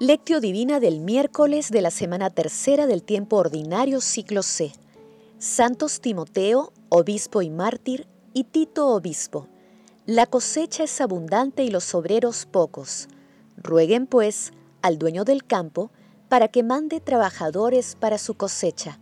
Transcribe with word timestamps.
Lectio 0.00 0.40
Divina 0.40 0.78
del 0.78 1.00
miércoles 1.00 1.72
de 1.72 1.82
la 1.82 1.90
semana 1.90 2.30
tercera 2.30 2.86
del 2.86 3.02
tiempo 3.02 3.34
ordinario 3.34 4.00
ciclo 4.00 4.44
C. 4.44 4.70
Santos 5.38 6.00
Timoteo, 6.00 6.72
obispo 6.88 7.42
y 7.42 7.50
mártir, 7.50 8.06
y 8.32 8.44
Tito, 8.44 8.94
obispo. 8.94 9.48
La 10.06 10.26
cosecha 10.26 10.84
es 10.84 11.00
abundante 11.00 11.64
y 11.64 11.70
los 11.72 11.96
obreros 11.96 12.46
pocos. 12.46 13.08
Rueguen, 13.56 14.06
pues, 14.06 14.52
al 14.82 15.00
dueño 15.00 15.24
del 15.24 15.44
campo 15.44 15.90
para 16.28 16.46
que 16.46 16.62
mande 16.62 17.00
trabajadores 17.00 17.96
para 17.96 18.18
su 18.18 18.34
cosecha. 18.34 19.00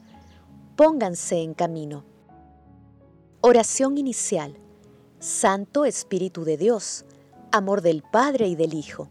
Pónganse 0.76 1.42
en 1.42 1.52
camino. 1.52 2.04
Oración 3.42 3.98
inicial. 3.98 4.56
Santo 5.18 5.84
Espíritu 5.84 6.44
de 6.44 6.56
Dios, 6.56 7.04
amor 7.52 7.82
del 7.82 8.02
Padre 8.02 8.48
y 8.48 8.56
del 8.56 8.72
Hijo 8.72 9.10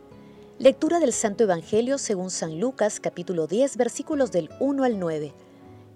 Lectura 0.61 0.99
del 0.99 1.11
Santo 1.11 1.45
Evangelio 1.45 1.97
según 1.97 2.29
San 2.29 2.59
Lucas 2.59 2.99
capítulo 2.99 3.47
10 3.47 3.77
versículos 3.77 4.31
del 4.31 4.51
1 4.59 4.83
al 4.83 4.99
9. 4.99 5.33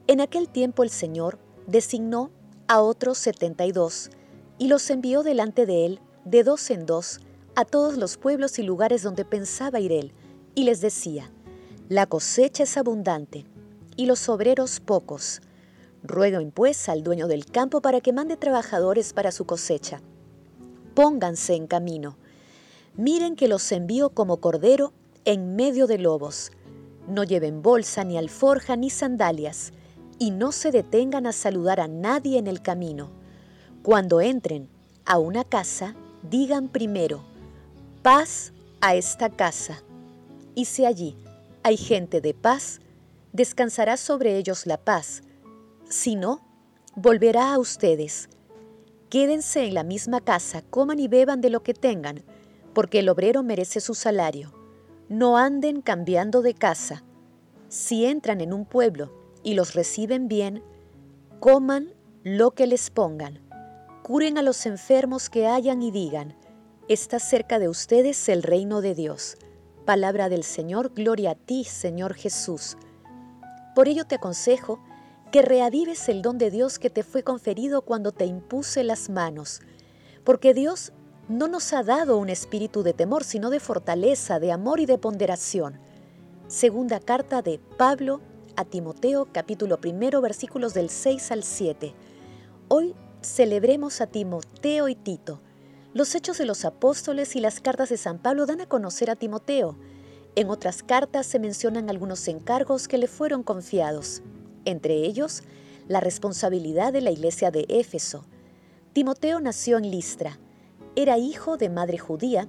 En 0.07 0.21
aquel 0.21 0.49
tiempo 0.49 0.81
el 0.81 0.89
Señor 0.89 1.37
designó 1.67 2.31
a 2.67 2.81
otros 2.81 3.19
setenta 3.19 3.67
y 3.67 3.71
dos 3.71 4.09
y 4.57 4.67
los 4.67 4.89
envió 4.89 5.21
delante 5.21 5.67
de 5.67 5.85
él 5.85 5.99
de 6.23 6.43
dos 6.43 6.71
en 6.71 6.87
dos 6.87 7.19
a 7.55 7.63
todos 7.63 7.97
los 7.97 8.17
pueblos 8.17 8.57
y 8.57 8.63
lugares 8.63 9.03
donde 9.03 9.23
pensaba 9.23 9.79
ir 9.79 9.91
él, 9.91 10.13
y 10.55 10.63
les 10.63 10.81
decía, 10.81 11.29
La 11.87 12.07
cosecha 12.07 12.63
es 12.63 12.75
abundante 12.75 13.45
y 13.95 14.07
los 14.07 14.27
obreros 14.29 14.79
pocos. 14.79 15.41
Rueguen 16.01 16.49
pues 16.49 16.89
al 16.89 17.03
dueño 17.03 17.27
del 17.27 17.45
campo 17.45 17.81
para 17.81 18.01
que 18.01 18.13
mande 18.13 18.35
trabajadores 18.35 19.13
para 19.13 19.31
su 19.31 19.45
cosecha. 19.45 20.01
Pónganse 20.95 21.53
en 21.53 21.67
camino 21.67 22.17
Miren 22.97 23.35
que 23.35 23.47
los 23.47 23.71
envío 23.71 24.11
como 24.11 24.37
cordero 24.37 24.93
en 25.25 25.55
medio 25.55 25.85
de 25.85 25.97
lobos. 25.97 26.51
No 27.07 27.23
lleven 27.23 27.61
bolsa, 27.61 28.03
ni 28.03 28.17
alforja, 28.17 28.77
ni 28.77 28.89
sandalias, 28.89 29.73
y 30.17 30.31
no 30.31 30.51
se 30.51 30.71
detengan 30.71 31.27
a 31.27 31.33
saludar 31.33 31.81
a 31.81 31.87
nadie 31.87 32.37
en 32.37 32.47
el 32.47 32.61
camino. 32.61 33.11
Cuando 33.83 34.21
entren 34.21 34.69
a 35.05 35.19
una 35.19 35.43
casa, 35.43 35.95
digan 36.29 36.69
primero, 36.69 37.23
paz 38.01 38.53
a 38.79 38.95
esta 38.95 39.29
casa. 39.29 39.83
Y 40.55 40.65
si 40.65 40.85
allí 40.85 41.17
hay 41.63 41.75
gente 41.75 42.21
de 42.21 42.33
paz, 42.33 42.79
descansará 43.33 43.97
sobre 43.97 44.37
ellos 44.37 44.65
la 44.65 44.77
paz. 44.77 45.21
Si 45.89 46.15
no, 46.15 46.39
volverá 46.95 47.53
a 47.53 47.59
ustedes. 47.59 48.29
Quédense 49.09 49.65
en 49.65 49.73
la 49.73 49.83
misma 49.83 50.21
casa, 50.21 50.61
coman 50.61 50.99
y 50.99 51.07
beban 51.07 51.41
de 51.41 51.49
lo 51.49 51.61
que 51.61 51.73
tengan, 51.73 52.23
porque 52.75 52.99
el 52.99 53.09
obrero 53.09 53.41
merece 53.41 53.79
su 53.79 53.95
salario. 53.95 54.53
No 55.09 55.37
anden 55.37 55.81
cambiando 55.81 56.43
de 56.43 56.53
casa. 56.53 57.03
Si 57.69 58.05
entran 58.05 58.41
en 58.41 58.53
un 58.53 58.65
pueblo 58.65 59.11
y 59.41 59.55
los 59.55 59.73
reciben 59.73 60.27
bien, 60.27 60.61
coman 61.39 61.93
lo 62.23 62.51
que 62.51 62.67
les 62.67 62.91
pongan. 62.91 63.39
Curen 64.03 64.37
a 64.37 64.43
los 64.43 64.67
enfermos 64.67 65.31
que 65.31 65.47
hayan 65.47 65.81
y 65.81 65.89
digan, 65.89 66.35
está 66.87 67.17
cerca 67.17 67.57
de 67.57 67.69
ustedes 67.69 68.29
el 68.29 68.43
reino 68.43 68.81
de 68.81 68.93
Dios. 68.93 69.37
Palabra 69.85 70.29
del 70.29 70.43
Señor, 70.43 70.93
gloria 70.93 71.31
a 71.31 71.35
ti, 71.35 71.63
Señor 71.63 72.13
Jesús. 72.13 72.77
Por 73.73 73.87
ello 73.87 74.05
te 74.05 74.15
aconsejo 74.15 74.79
que 75.31 75.41
reavives 75.41 76.07
el 76.09 76.21
don 76.21 76.37
de 76.37 76.51
Dios 76.51 76.79
que 76.79 76.89
te 76.89 77.03
fue 77.03 77.23
conferido 77.23 77.81
cuando 77.83 78.11
te 78.11 78.25
impuse 78.25 78.83
las 78.83 79.09
manos, 79.09 79.61
porque 80.23 80.53
Dios 80.53 80.93
no 81.27 81.47
nos 81.47 81.73
ha 81.73 81.81
dado 81.81 82.17
un 82.17 82.29
espíritu 82.29 82.83
de 82.83 82.93
temor, 82.93 83.23
sino 83.23 83.49
de 83.49 83.59
fortaleza, 83.59 84.39
de 84.39 84.51
amor 84.51 84.79
y 84.79 84.85
de 84.85 84.97
ponderación. 84.97 85.79
Segunda 86.47 86.99
carta 86.99 87.41
de 87.41 87.59
Pablo 87.77 88.21
a 88.55 88.63
Timoteo, 88.63 89.27
capítulo 89.31 89.81
primero, 89.81 90.21
versículos 90.21 90.73
del 90.75 90.89
6 90.89 91.31
al 91.31 91.43
7. 91.43 91.93
Hoy 92.67 92.93
celebremos 93.21 94.01
a 94.01 94.07
Timoteo 94.07 94.87
y 94.87 94.95
Tito. 94.95 95.41
Los 95.93 96.13
hechos 96.13 96.37
de 96.37 96.45
los 96.45 96.63
apóstoles 96.63 97.35
y 97.35 97.39
las 97.39 97.59
cartas 97.59 97.89
de 97.89 97.97
San 97.97 98.19
Pablo 98.19 98.45
dan 98.45 98.61
a 98.61 98.67
conocer 98.67 99.09
a 99.09 99.15
Timoteo. 99.15 99.77
En 100.35 100.49
otras 100.49 100.83
cartas 100.83 101.25
se 101.25 101.39
mencionan 101.39 101.89
algunos 101.89 102.27
encargos 102.27 102.87
que 102.87 102.99
le 102.99 103.07
fueron 103.07 103.41
confiados, 103.41 104.21
entre 104.65 104.93
ellos 104.95 105.41
la 105.87 106.01
responsabilidad 106.01 106.93
de 106.93 107.01
la 107.01 107.11
iglesia 107.11 107.49
de 107.49 107.65
Éfeso. 107.69 108.25
Timoteo 108.93 109.39
nació 109.39 109.77
en 109.77 109.89
Listra, 109.89 110.37
era 110.95 111.17
hijo 111.17 111.57
de 111.57 111.69
madre 111.69 111.97
judía, 111.97 112.47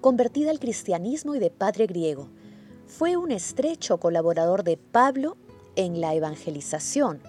convertida 0.00 0.50
al 0.50 0.60
cristianismo 0.60 1.34
y 1.34 1.38
de 1.38 1.50
padre 1.50 1.86
griego. 1.86 2.28
Fue 2.86 3.16
un 3.16 3.30
estrecho 3.30 3.98
colaborador 3.98 4.64
de 4.64 4.76
Pablo 4.76 5.38
en 5.74 6.00
la 6.00 6.14
evangelización. 6.14 7.22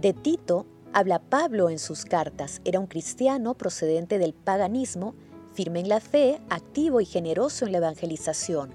De 0.00 0.12
Tito 0.12 0.66
habla 0.92 1.20
Pablo 1.20 1.70
en 1.70 1.78
sus 1.78 2.04
cartas. 2.04 2.60
Era 2.64 2.80
un 2.80 2.88
cristiano 2.88 3.54
procedente 3.54 4.18
del 4.18 4.34
paganismo, 4.34 5.14
firme 5.54 5.80
en 5.80 5.88
la 5.88 6.00
fe, 6.00 6.40
activo 6.50 7.00
y 7.00 7.04
generoso 7.04 7.64
en 7.64 7.72
la 7.72 7.78
evangelización. 7.78 8.74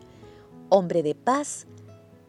Hombre 0.69 1.03
de 1.03 1.13
paz, 1.13 1.67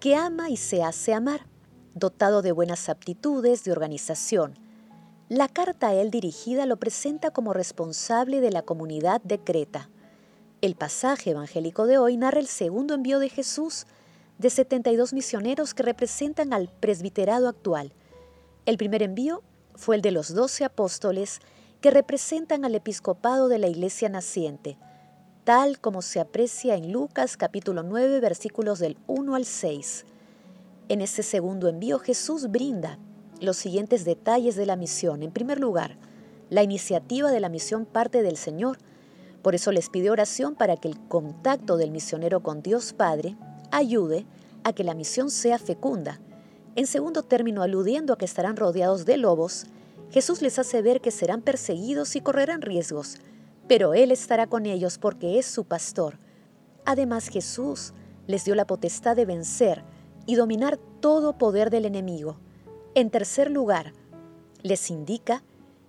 que 0.01 0.17
ama 0.17 0.51
y 0.51 0.57
se 0.57 0.83
hace 0.83 1.15
amar, 1.15 1.47
dotado 1.95 2.43
de 2.43 2.53
buenas 2.53 2.89
aptitudes 2.89 3.63
de 3.63 3.73
organización 3.73 4.64
la 5.31 5.49
carta 5.49 5.89
a 5.89 5.95
él 5.95 6.11
dirigida 6.11 6.67
lo 6.67 6.77
presenta 6.77 7.31
como 7.31 7.55
responsable 7.55 8.43
de 8.43 8.51
la 8.51 8.61
comunidad 8.61 9.23
de 9.23 9.39
Creta. 9.39 9.89
El 10.61 10.75
pasaje 10.75 11.31
evangélico 11.31 11.87
de 11.87 11.97
hoy 11.97 12.19
narra 12.19 12.41
el 12.41 12.47
segundo 12.47 12.95
envío 12.95 13.19
de 13.19 13.31
Jesús 13.31 13.87
de 14.39 14.51
72 14.51 15.15
misioneros 15.15 15.73
que 15.73 15.83
representan 15.83 16.53
al 16.53 16.69
presbiterado 16.69 17.49
actual. 17.49 17.93
El 18.67 18.77
primer 18.77 19.03
envío 19.03 19.43
fue 19.75 19.97
el 19.97 20.03
de 20.03 20.11
los 20.11 20.35
doce 20.35 20.63
apóstoles 20.65 21.41
que 21.81 21.91
representan 21.91 22.67
al 22.67 22.75
episcopado 22.75 23.49
de 23.49 23.59
la 23.59 23.69
iglesia 23.69 24.11
naciente, 24.11 24.77
tal 25.45 25.81
como 25.81 26.03
se 26.03 26.21
aprecia 26.21 26.75
en 26.75 26.93
Lucas 26.93 27.39
capítulo 27.39 27.83
9 27.83 28.21
versículos 28.21 28.79
del 28.79 28.99
1 29.07 29.35
al 29.35 29.47
6. 29.47 30.05
En 30.91 31.01
este 31.01 31.23
segundo 31.23 31.69
envío 31.69 31.99
Jesús 31.99 32.51
brinda 32.51 32.99
los 33.41 33.57
siguientes 33.57 34.05
detalles 34.05 34.57
de 34.57 34.67
la 34.67 34.77
misión. 34.77 35.23
En 35.23 35.31
primer 35.31 35.61
lugar, 35.61 35.97
la 36.51 36.63
iniciativa 36.63 37.31
de 37.31 37.41
la 37.41 37.49
misión 37.49 37.87
parte 37.87 38.23
del 38.23 38.37
Señor. 38.37 38.79
Por 39.43 39.55
eso 39.55 39.73
les 39.73 39.91
pide 39.91 40.11
oración 40.11 40.55
para 40.55 40.77
que 40.77 40.89
el 40.89 40.99
contacto 41.09 41.77
del 41.77 41.91
misionero 41.91 42.41
con 42.41 42.63
Dios 42.63 42.93
Padre 42.93 43.37
ayude 43.71 44.27
a 44.63 44.73
que 44.73 44.85
la 44.85 44.95
misión 44.95 45.31
sea 45.31 45.59
fecunda. 45.59 46.21
En 46.77 46.87
segundo 46.87 47.23
término, 47.23 47.63
aludiendo 47.63 48.13
a 48.13 48.19
que 48.19 48.25
estarán 48.25 48.57
rodeados 48.57 49.05
de 49.05 49.17
lobos, 49.17 49.67
Jesús 50.11 50.43
les 50.43 50.59
hace 50.59 50.81
ver 50.83 51.01
que 51.01 51.11
serán 51.11 51.43
perseguidos 51.43 52.17
y 52.17 52.21
correrán 52.21 52.63
riesgos, 52.63 53.17
pero 53.69 53.95
Él 53.95 54.11
estará 54.11 54.47
con 54.47 54.67
ellos 54.67 54.99
porque 54.99 55.39
es 55.39 55.47
su 55.47 55.65
pastor. 55.65 56.19
Además, 56.85 57.29
Jesús 57.29 57.93
les 58.27 58.45
dio 58.45 58.55
la 58.55 58.67
potestad 58.67 59.17
de 59.17 59.25
vencer 59.25 59.83
y 60.27 60.37
dominar 60.37 60.79
todo 61.01 61.37
poder 61.37 61.71
del 61.71 61.85
enemigo. 61.85 62.39
En 62.97 63.11
tercer 63.11 63.51
lugar, 63.51 63.93
les 64.63 64.89
indica 64.89 65.43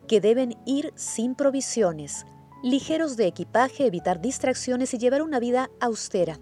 que 0.07 0.21
deben 0.21 0.57
ir 0.65 0.91
sin 0.95 1.35
provisiones, 1.35 2.25
ligeros 2.63 3.15
de 3.15 3.27
equipaje, 3.27 3.85
evitar 3.85 4.21
distracciones 4.21 4.91
y 4.95 4.97
llevar 4.97 5.21
una 5.21 5.39
vida 5.39 5.69
austera, 5.79 6.39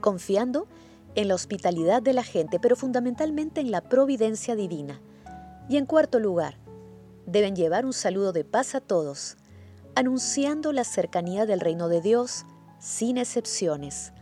confiando 0.00 0.66
en 1.14 1.28
la 1.28 1.34
hospitalidad 1.34 2.00
de 2.00 2.14
la 2.14 2.22
gente, 2.22 2.58
pero 2.58 2.74
fundamentalmente 2.74 3.60
en 3.60 3.70
la 3.70 3.82
providencia 3.82 4.56
divina. 4.56 5.02
Y 5.68 5.76
en 5.76 5.84
cuarto 5.84 6.20
lugar, 6.20 6.56
deben 7.26 7.54
llevar 7.54 7.84
un 7.84 7.92
saludo 7.92 8.32
de 8.32 8.44
paz 8.44 8.74
a 8.74 8.80
todos, 8.80 9.36
anunciando 9.94 10.72
la 10.72 10.84
cercanía 10.84 11.44
del 11.44 11.60
reino 11.60 11.88
de 11.88 12.00
Dios 12.00 12.46
sin 12.78 13.18
excepciones, 13.18 14.14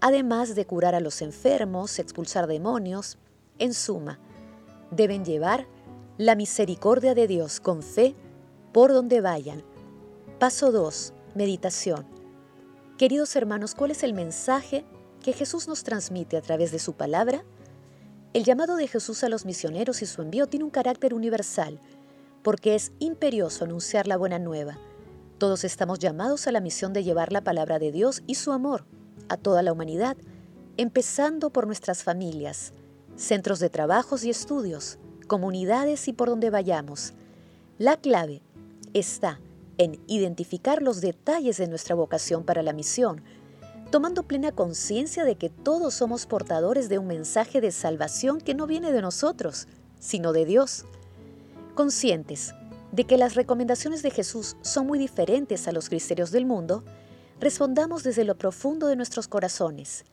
además 0.00 0.54
de 0.54 0.64
curar 0.64 0.94
a 0.94 1.00
los 1.00 1.22
enfermos, 1.22 1.98
expulsar 1.98 2.46
demonios, 2.46 3.18
en 3.58 3.74
suma, 3.74 4.20
deben 4.92 5.24
llevar 5.24 5.66
la 6.18 6.36
misericordia 6.36 7.14
de 7.14 7.26
Dios 7.26 7.60
con 7.60 7.82
fe 7.82 8.14
por 8.72 8.92
donde 8.92 9.20
vayan. 9.20 9.64
Paso 10.38 10.70
2. 10.70 11.14
Meditación. 11.34 12.06
Queridos 12.98 13.34
hermanos, 13.34 13.74
¿cuál 13.74 13.90
es 13.90 14.02
el 14.02 14.12
mensaje 14.12 14.84
que 15.22 15.32
Jesús 15.32 15.66
nos 15.66 15.82
transmite 15.82 16.36
a 16.36 16.42
través 16.42 16.70
de 16.70 16.78
su 16.78 16.92
palabra? 16.92 17.42
El 18.34 18.44
llamado 18.44 18.76
de 18.76 18.86
Jesús 18.86 19.24
a 19.24 19.28
los 19.28 19.44
misioneros 19.44 20.02
y 20.02 20.06
su 20.06 20.22
envío 20.22 20.46
tiene 20.46 20.64
un 20.64 20.70
carácter 20.70 21.14
universal, 21.14 21.80
porque 22.42 22.74
es 22.74 22.92
imperioso 22.98 23.64
anunciar 23.64 24.06
la 24.06 24.16
buena 24.16 24.38
nueva. 24.38 24.78
Todos 25.38 25.64
estamos 25.64 25.98
llamados 25.98 26.46
a 26.46 26.52
la 26.52 26.60
misión 26.60 26.92
de 26.92 27.02
llevar 27.02 27.32
la 27.32 27.42
palabra 27.42 27.78
de 27.78 27.92
Dios 27.92 28.22
y 28.26 28.36
su 28.36 28.52
amor 28.52 28.84
a 29.28 29.36
toda 29.36 29.62
la 29.62 29.72
humanidad, 29.72 30.16
empezando 30.76 31.50
por 31.50 31.66
nuestras 31.66 32.02
familias, 32.02 32.72
centros 33.16 33.60
de 33.60 33.70
trabajos 33.70 34.24
y 34.24 34.30
estudios, 34.30 34.98
comunidades 35.26 36.08
y 36.08 36.12
por 36.12 36.28
donde 36.28 36.50
vayamos. 36.50 37.14
La 37.78 37.96
clave 37.96 38.42
está 38.94 39.40
en 39.78 40.00
identificar 40.06 40.82
los 40.82 41.00
detalles 41.00 41.56
de 41.56 41.68
nuestra 41.68 41.94
vocación 41.94 42.44
para 42.44 42.62
la 42.62 42.72
misión, 42.72 43.22
tomando 43.90 44.22
plena 44.22 44.52
conciencia 44.52 45.24
de 45.24 45.36
que 45.36 45.50
todos 45.50 45.94
somos 45.94 46.26
portadores 46.26 46.88
de 46.88 46.98
un 46.98 47.06
mensaje 47.06 47.60
de 47.60 47.70
salvación 47.70 48.40
que 48.40 48.54
no 48.54 48.66
viene 48.66 48.92
de 48.92 49.02
nosotros, 49.02 49.68
sino 49.98 50.32
de 50.32 50.44
Dios. 50.44 50.84
Conscientes 51.74 52.54
de 52.92 53.04
que 53.04 53.16
las 53.16 53.34
recomendaciones 53.34 54.02
de 54.02 54.10
Jesús 54.10 54.56
son 54.60 54.86
muy 54.86 54.98
diferentes 54.98 55.66
a 55.66 55.72
los 55.72 55.88
criterios 55.88 56.30
del 56.30 56.44
mundo, 56.44 56.84
respondamos 57.40 58.02
desde 58.02 58.24
lo 58.24 58.36
profundo 58.36 58.86
de 58.86 58.96
nuestros 58.96 59.28
corazones. 59.28 60.04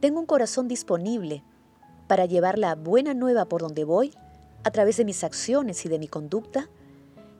Tengo 0.00 0.20
un 0.20 0.26
corazón 0.26 0.68
disponible 0.68 1.42
para 2.10 2.26
llevar 2.26 2.58
la 2.58 2.74
buena 2.74 3.14
nueva 3.14 3.44
por 3.44 3.60
donde 3.60 3.84
voy, 3.84 4.12
a 4.64 4.72
través 4.72 4.96
de 4.96 5.04
mis 5.04 5.22
acciones 5.22 5.86
y 5.86 5.88
de 5.88 6.00
mi 6.00 6.08
conducta, 6.08 6.68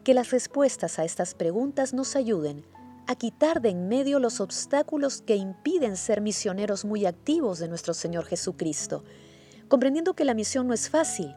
que 0.05 0.15
las 0.15 0.31
respuestas 0.31 1.01
a 1.01 1.05
estas 1.05 1.35
preguntas 1.35 1.93
nos 1.93 2.15
ayuden 2.15 2.65
a 3.09 3.17
quitar 3.17 3.63
de 3.63 3.71
en 3.71 3.89
medio 3.89 4.21
los 4.21 4.41
obstáculos 4.41 5.23
que 5.23 5.35
impiden 5.35 5.97
ser 5.97 6.21
misioneros 6.21 6.85
muy 6.85 7.05
activos 7.05 7.59
de 7.59 7.67
nuestro 7.67 7.95
Señor 7.95 8.27
Jesucristo, 8.27 9.03
comprendiendo 9.67 10.15
que 10.15 10.25
la 10.25 10.35
misión 10.35 10.69
no 10.69 10.73
es 10.73 10.89
fácil, 10.89 11.35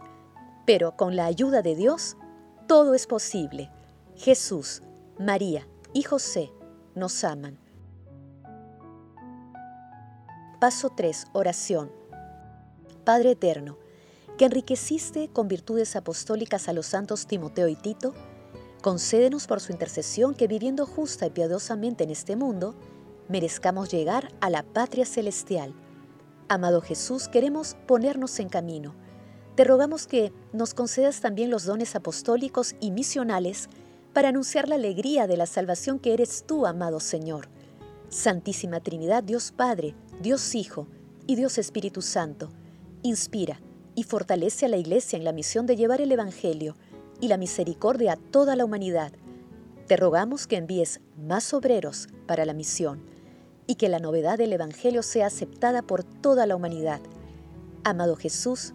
pero 0.67 0.95
con 0.95 1.15
la 1.15 1.25
ayuda 1.25 1.63
de 1.63 1.75
Dios, 1.75 2.17
todo 2.67 2.93
es 2.93 3.07
posible. 3.07 3.71
Jesús, 4.15 4.83
María 5.17 5.67
y 5.91 6.03
José 6.03 6.51
nos 6.93 7.23
aman. 7.23 7.57
Paso 10.59 10.91
3. 10.95 11.25
Oración. 11.33 12.02
Padre 13.03 13.31
Eterno, 13.31 13.77
que 14.37 14.45
enriqueciste 14.45 15.27
con 15.27 15.47
virtudes 15.47 15.95
apostólicas 15.95 16.67
a 16.67 16.73
los 16.73 16.87
santos 16.87 17.27
Timoteo 17.27 17.67
y 17.67 17.75
Tito, 17.75 18.13
concédenos 18.81 19.47
por 19.47 19.59
su 19.59 19.71
intercesión 19.71 20.33
que 20.33 20.47
viviendo 20.47 20.85
justa 20.85 21.25
y 21.25 21.29
piadosamente 21.29 22.03
en 22.03 22.09
este 22.09 22.35
mundo, 22.35 22.75
merezcamos 23.29 23.89
llegar 23.89 24.33
a 24.41 24.49
la 24.49 24.63
patria 24.63 25.05
celestial. 25.05 25.73
Amado 26.49 26.81
Jesús, 26.81 27.27
queremos 27.27 27.75
ponernos 27.87 28.39
en 28.39 28.49
camino. 28.49 28.95
Te 29.55 29.63
rogamos 29.63 30.07
que 30.07 30.33
nos 30.51 30.73
concedas 30.73 31.21
también 31.21 31.49
los 31.49 31.65
dones 31.65 31.95
apostólicos 31.95 32.75
y 32.79 32.91
misionales 32.91 33.69
para 34.13 34.29
anunciar 34.29 34.67
la 34.67 34.75
alegría 34.75 35.27
de 35.27 35.37
la 35.37 35.45
salvación 35.45 35.99
que 35.99 36.13
eres 36.13 36.43
tú, 36.45 36.65
amado 36.65 36.99
Señor. 36.99 37.47
Santísima 38.09 38.79
Trinidad, 38.79 39.23
Dios 39.23 39.51
Padre, 39.51 39.95
Dios 40.21 40.53
Hijo 40.55 40.87
y 41.25 41.35
Dios 41.35 41.57
Espíritu 41.57 42.01
Santo, 42.01 42.49
inspira 43.03 43.59
y 43.95 44.03
fortalece 44.03 44.65
a 44.65 44.69
la 44.69 44.77
Iglesia 44.77 45.17
en 45.17 45.23
la 45.23 45.33
misión 45.33 45.65
de 45.65 45.75
llevar 45.75 46.01
el 46.01 46.11
Evangelio 46.11 46.75
y 47.19 47.27
la 47.27 47.37
misericordia 47.37 48.13
a 48.13 48.17
toda 48.17 48.55
la 48.55 48.65
humanidad. 48.65 49.11
Te 49.87 49.97
rogamos 49.97 50.47
que 50.47 50.57
envíes 50.57 51.01
más 51.17 51.53
obreros 51.53 52.07
para 52.25 52.45
la 52.45 52.53
misión 52.53 53.03
y 53.67 53.75
que 53.75 53.89
la 53.89 53.99
novedad 53.99 54.37
del 54.37 54.53
Evangelio 54.53 55.03
sea 55.03 55.27
aceptada 55.27 55.81
por 55.81 56.03
toda 56.03 56.45
la 56.47 56.55
humanidad. 56.55 57.01
Amado 57.83 58.15
Jesús, 58.15 58.73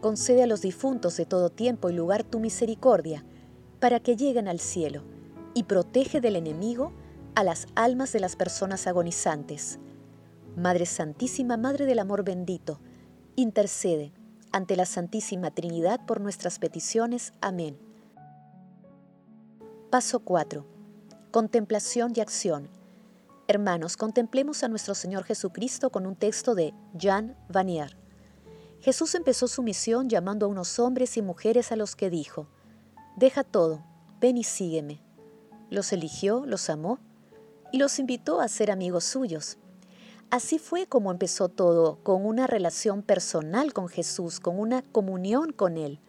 concede 0.00 0.42
a 0.42 0.46
los 0.46 0.60
difuntos 0.60 1.16
de 1.16 1.26
todo 1.26 1.50
tiempo 1.50 1.90
y 1.90 1.92
lugar 1.92 2.24
tu 2.24 2.40
misericordia, 2.40 3.24
para 3.80 4.00
que 4.00 4.16
lleguen 4.16 4.48
al 4.48 4.60
cielo, 4.60 5.02
y 5.54 5.64
protege 5.64 6.20
del 6.20 6.36
enemigo 6.36 6.92
a 7.34 7.44
las 7.44 7.66
almas 7.74 8.12
de 8.12 8.20
las 8.20 8.36
personas 8.36 8.86
agonizantes. 8.86 9.78
Madre 10.56 10.86
Santísima, 10.86 11.56
Madre 11.56 11.86
del 11.86 12.00
Amor 12.00 12.24
bendito, 12.24 12.80
intercede 13.40 14.12
ante 14.50 14.74
la 14.74 14.84
Santísima 14.84 15.52
Trinidad 15.52 16.04
por 16.06 16.20
nuestras 16.20 16.58
peticiones. 16.58 17.32
Amén. 17.40 17.78
Paso 19.90 20.20
4. 20.20 20.66
Contemplación 21.30 22.12
y 22.16 22.20
acción. 22.20 22.68
Hermanos, 23.46 23.96
contemplemos 23.96 24.64
a 24.64 24.68
nuestro 24.68 24.94
Señor 24.94 25.22
Jesucristo 25.22 25.90
con 25.90 26.04
un 26.04 26.16
texto 26.16 26.56
de 26.56 26.74
Jean 26.94 27.36
Vanier. 27.48 27.96
Jesús 28.80 29.14
empezó 29.14 29.46
su 29.46 29.62
misión 29.62 30.08
llamando 30.08 30.46
a 30.46 30.48
unos 30.48 30.78
hombres 30.80 31.16
y 31.16 31.22
mujeres 31.22 31.70
a 31.70 31.76
los 31.76 31.94
que 31.94 32.10
dijo, 32.10 32.48
Deja 33.16 33.44
todo, 33.44 33.84
ven 34.20 34.36
y 34.36 34.42
sígueme. 34.44 35.00
Los 35.70 35.92
eligió, 35.92 36.44
los 36.44 36.68
amó 36.70 36.98
y 37.72 37.78
los 37.78 38.00
invitó 38.00 38.40
a 38.40 38.48
ser 38.48 38.72
amigos 38.72 39.04
suyos. 39.04 39.58
Así 40.30 40.58
fue 40.58 40.86
como 40.86 41.10
empezó 41.10 41.48
todo, 41.48 41.96
con 42.02 42.26
una 42.26 42.46
relación 42.46 43.02
personal 43.02 43.72
con 43.72 43.88
Jesús, 43.88 44.40
con 44.40 44.58
una 44.58 44.82
comunión 44.82 45.52
con 45.52 45.78
Él. 45.78 46.00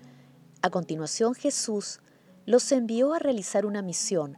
A 0.62 0.69
continuación 0.69 1.36
Jesús 1.36 2.01
los 2.45 2.69
envió 2.74 3.13
a 3.13 3.19
realizar 3.19 3.66
una 3.66 3.81
misión, 3.81 4.38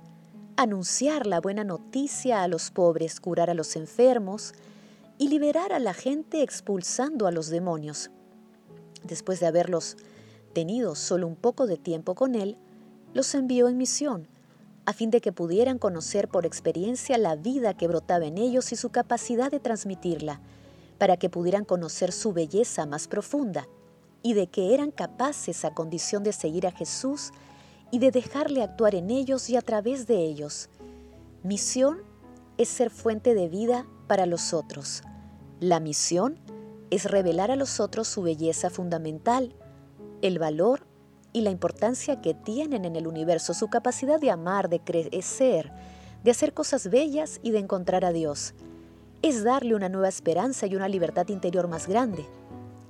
anunciar 0.56 1.26
la 1.26 1.42
buena 1.42 1.64
noticia 1.64 2.44
a 2.44 2.48
los 2.48 2.70
pobres, 2.70 3.20
curar 3.20 3.50
a 3.50 3.56
los 3.56 3.76
enfermos 3.76 4.54
y 5.18 5.30
liberar 5.30 5.74
a 5.74 5.80
la 5.80 5.96
gente 5.96 6.44
expulsando 6.44 7.26
a 7.26 7.32
los 7.32 7.50
demonios. 7.50 8.12
Después 9.04 9.40
de 9.40 9.48
haberlos 9.48 9.98
tenido 10.54 10.94
solo 10.94 11.26
un 11.26 11.36
poco 11.36 11.66
de 11.66 11.78
tiempo 11.78 12.14
con 12.14 12.36
Él, 12.36 12.56
los 13.16 13.34
envió 13.34 13.68
en 13.68 13.78
misión 13.78 14.28
a 14.86 14.94
fin 14.94 15.12
de 15.12 15.22
que 15.22 15.32
pudieran 15.32 15.78
conocer 15.78 16.28
por 16.28 16.46
experiencia 16.46 17.18
la 17.18 17.36
vida 17.36 17.76
que 17.76 17.88
brotaba 17.88 18.26
en 18.26 18.38
ellos 18.38 18.72
y 18.72 18.76
su 18.76 18.90
capacidad 18.90 19.52
de 19.52 19.60
transmitirla, 19.60 20.42
para 20.98 21.18
que 21.18 21.30
pudieran 21.30 21.66
conocer 21.66 22.12
su 22.12 22.34
belleza 22.34 22.86
más 22.86 23.08
profunda 23.08 23.68
y 24.24 24.34
de 24.34 24.48
que 24.48 24.74
eran 24.74 24.92
capaces 24.92 25.66
a 25.66 25.74
condición 25.74 26.24
de 26.24 26.34
seguir 26.34 26.68
a 26.68 26.72
Jesús 26.72 27.32
y 27.92 28.00
de 28.00 28.12
dejarle 28.12 28.64
actuar 28.64 28.96
en 28.96 29.10
ellos 29.10 29.50
y 29.50 29.58
a 29.58 29.62
través 29.62 30.08
de 30.08 30.24
ellos. 30.24 30.70
Misión 31.44 32.04
es 32.58 32.70
ser 32.70 32.90
fuente 32.90 33.34
de 33.34 33.50
vida 33.50 33.86
para 34.08 34.26
los 34.26 34.54
otros. 34.54 35.02
La 35.60 35.80
misión 35.80 36.40
es 36.92 37.06
revelar 37.06 37.52
a 37.52 37.56
los 37.56 37.80
otros 37.80 38.08
su 38.08 38.22
belleza 38.22 38.70
fundamental, 38.70 39.56
el 40.22 40.38
valor 40.38 40.86
y 41.34 41.42
la 41.42 41.52
importancia 41.52 42.22
que 42.22 42.34
tienen 42.34 42.86
en 42.86 42.96
el 42.96 43.08
universo, 43.08 43.54
su 43.54 43.70
capacidad 43.70 44.20
de 44.20 44.32
amar, 44.32 44.70
de 44.70 44.80
crecer, 44.80 45.72
de 46.24 46.32
hacer 46.32 46.54
cosas 46.54 46.90
bellas 46.90 47.40
y 47.42 47.52
de 47.52 47.60
encontrar 47.60 48.06
a 48.06 48.12
Dios. 48.12 48.54
Es 49.22 49.44
darle 49.44 49.76
una 49.76 49.90
nueva 49.90 50.10
esperanza 50.10 50.68
y 50.68 50.76
una 50.76 50.88
libertad 50.88 51.28
interior 51.30 51.68
más 51.68 51.88
grande. 51.88 52.26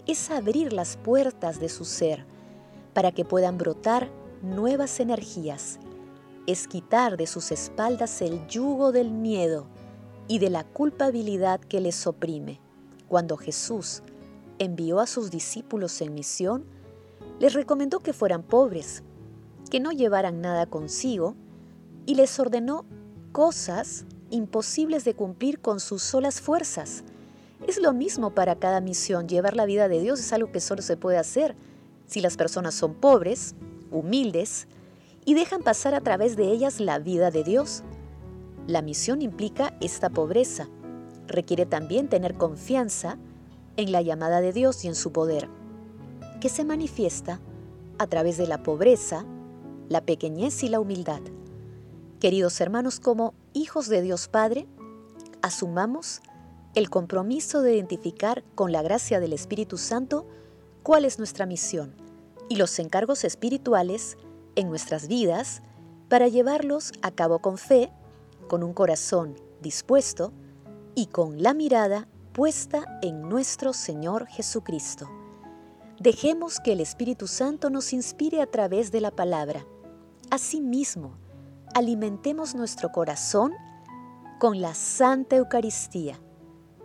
Es 0.08 0.32
abrir 0.32 0.74
las 0.74 0.98
puertas 0.98 1.60
de 1.60 1.70
su 1.70 1.86
ser 1.86 2.26
para 2.94 3.12
que 3.12 3.26
puedan 3.26 3.58
brotar 3.58 4.10
nuevas 4.42 5.00
energías. 5.00 5.80
Es 6.48 6.68
quitar 6.68 7.18
de 7.18 7.28
sus 7.28 7.52
espaldas 7.52 8.22
el 8.22 8.48
yugo 8.48 8.92
del 8.92 9.12
miedo 9.12 9.68
y 10.28 10.40
de 10.40 10.50
la 10.50 10.64
culpabilidad 10.64 11.60
que 11.60 11.82
les 11.82 12.08
oprime. 12.08 12.60
Cuando 13.08 13.38
Jesús 13.38 14.02
envió 14.58 15.00
a 15.00 15.08
sus 15.08 15.32
discípulos 15.32 16.02
en 16.02 16.14
misión, 16.14 16.66
les 17.42 17.54
recomendó 17.54 18.02
que 18.02 18.14
fueran 18.14 18.44
pobres, 18.44 19.02
que 19.72 19.80
no 19.80 19.92
llevaran 19.92 20.42
nada 20.42 20.68
consigo 20.68 21.34
y 22.06 22.14
les 22.14 22.40
ordenó 22.40 22.86
cosas 23.32 24.06
imposibles 24.30 25.06
de 25.06 25.16
cumplir 25.16 25.60
con 25.60 25.80
sus 25.80 26.04
solas 26.04 26.40
fuerzas. 26.40 27.04
Es 27.66 27.82
lo 27.82 27.94
mismo 27.94 28.36
para 28.36 28.58
cada 28.58 28.80
misión. 28.80 29.28
Llevar 29.28 29.56
la 29.56 29.66
vida 29.66 29.88
de 29.88 30.00
Dios 30.00 30.20
es 30.20 30.32
algo 30.34 30.52
que 30.52 30.60
solo 30.60 30.84
se 30.84 30.98
puede 30.98 31.18
hacer 31.18 31.56
si 32.06 32.22
las 32.22 32.38
personas 32.38 32.76
son 32.76 32.94
pobres, 32.94 33.56
humildes 33.90 34.68
y 35.26 35.34
dejan 35.34 35.64
pasar 35.64 35.96
a 35.96 36.02
través 36.02 36.36
de 36.36 36.52
ellas 36.52 36.80
la 36.80 37.00
vida 37.00 37.32
de 37.32 37.44
Dios. 37.44 37.82
La 38.68 38.84
misión 38.84 39.24
implica 39.24 39.76
esta 39.82 40.12
pobreza. 40.12 40.70
Requiere 41.26 41.66
también 41.66 42.08
tener 42.08 42.36
confianza 42.36 43.18
en 43.78 43.92
la 43.92 44.04
llamada 44.04 44.42
de 44.42 44.54
Dios 44.54 44.86
y 44.86 44.90
en 44.90 44.96
su 44.96 45.12
poder 45.12 45.50
que 46.42 46.50
se 46.50 46.66
manifiesta 46.66 47.40
a 47.98 48.08
través 48.08 48.36
de 48.36 48.48
la 48.48 48.64
pobreza, 48.64 49.26
la 49.88 50.02
pequeñez 50.02 50.64
y 50.64 50.68
la 50.68 50.82
humildad. 50.82 51.22
Queridos 52.20 52.60
hermanos, 52.60 53.00
como 53.00 53.34
hijos 53.54 53.88
de 53.88 54.02
Dios 54.02 54.28
Padre, 54.28 54.68
asumamos 55.42 56.22
el 56.76 56.90
compromiso 56.90 57.62
de 57.62 57.76
identificar 57.76 58.44
con 58.56 58.72
la 58.72 58.82
gracia 58.82 59.20
del 59.20 59.34
Espíritu 59.34 59.78
Santo 59.78 60.28
cuál 60.84 61.06
es 61.06 61.20
nuestra 61.20 61.46
misión 61.46 61.96
y 62.50 62.56
los 62.56 62.78
encargos 62.80 63.24
espirituales 63.24 64.18
en 64.56 64.68
nuestras 64.70 65.08
vidas 65.08 65.62
para 66.10 66.28
llevarlos 66.28 66.92
a 67.02 67.12
cabo 67.12 67.40
con 67.40 67.58
fe, 67.58 67.92
con 68.48 68.64
un 68.64 68.74
corazón 68.74 69.36
dispuesto 69.62 70.34
y 70.96 71.06
con 71.06 71.42
la 71.42 71.54
mirada 71.54 72.08
puesta 72.34 73.00
en 73.02 73.30
nuestro 73.30 73.74
Señor 73.74 74.28
Jesucristo. 74.28 75.21
Dejemos 76.02 76.60
que 76.60 76.72
el 76.72 76.80
Espíritu 76.80 77.28
Santo 77.28 77.70
nos 77.70 77.94
inspire 77.94 78.42
a 78.42 78.48
través 78.48 78.92
de 78.92 79.02
la 79.02 79.12
palabra. 79.12 79.68
Asimismo, 80.32 81.16
alimentemos 81.76 82.56
nuestro 82.56 82.92
corazón 82.92 83.54
con 84.40 84.62
la 84.62 84.74
Santa 84.74 85.36
Eucaristía 85.36 86.20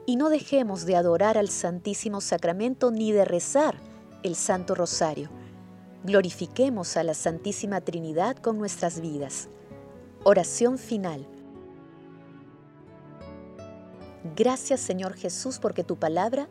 y 0.05 0.17
no 0.17 0.29
dejemos 0.29 0.85
de 0.85 0.97
adorar 0.97 1.39
al 1.39 1.49
Santísimo 1.49 2.21
Sacramento 2.21 2.91
ni 2.91 3.11
de 3.11 3.25
rezar 3.25 3.77
el 4.23 4.37
Santo 4.37 4.75
Rosario. 4.75 5.31
Glorifiquemos 6.05 6.99
a 6.99 7.03
la 7.03 7.15
Santísima 7.15 7.81
Trinidad 7.81 8.37
con 8.37 8.59
nuestras 8.59 9.01
vidas. 9.01 9.49
Oración 10.25 10.77
final. 10.77 11.27
Gracias 14.37 14.81
Señor 14.81 15.15
Jesús 15.15 15.59
porque 15.59 15.85
tu 15.85 15.97
palabra 15.97 16.51